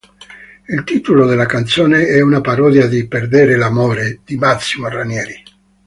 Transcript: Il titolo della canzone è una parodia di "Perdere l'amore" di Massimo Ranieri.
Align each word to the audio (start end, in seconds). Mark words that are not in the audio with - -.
Il 0.67 0.83
titolo 0.83 1.27
della 1.27 1.45
canzone 1.45 2.07
è 2.07 2.19
una 2.21 2.41
parodia 2.41 2.87
di 2.87 3.07
"Perdere 3.07 3.55
l'amore" 3.55 4.21
di 4.25 4.35
Massimo 4.35 4.87
Ranieri. 4.87 5.43